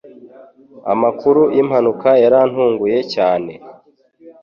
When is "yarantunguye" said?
2.23-2.99